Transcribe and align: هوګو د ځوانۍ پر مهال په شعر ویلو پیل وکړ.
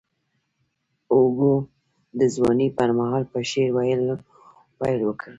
هوګو 1.11 1.53
د 2.19 2.21
ځوانۍ 2.35 2.67
پر 2.77 2.89
مهال 2.97 3.23
په 3.31 3.39
شعر 3.49 3.69
ویلو 3.75 4.15
پیل 4.79 4.99
وکړ. 5.05 5.29